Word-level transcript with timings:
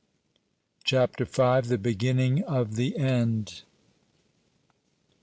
CHAPTER 0.83 1.25
V. 1.25 1.61
THE 1.69 1.77
BEGINNING 1.79 2.43
OF 2.45 2.75
THE 2.75 2.97
END. 2.97 3.61